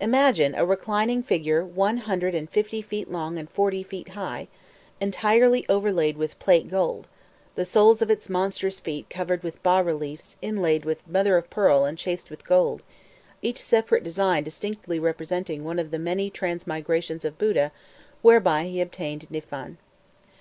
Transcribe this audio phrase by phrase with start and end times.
[0.00, 4.46] Imagine a reclining figure one hundred and fifty feet long and forty feet high,
[5.00, 7.08] entirely overlaid with plate gold;
[7.56, 11.84] the soles of its monstrous feet covered with bass reliefs inlaid with mother of pearl
[11.84, 12.84] and chased with gold;
[13.42, 17.72] each separate design distinctly representing one of the many transmigrations of Buddha
[18.22, 19.78] whereby he obtained Niphan.